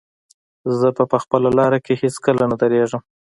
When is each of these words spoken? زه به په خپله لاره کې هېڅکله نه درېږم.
زه 0.79 0.87
به 0.95 1.03
په 1.11 1.17
خپله 1.23 1.49
لاره 1.57 1.79
کې 1.85 1.93
هېڅکله 2.01 2.43
نه 2.51 2.55
درېږم. 2.61 3.01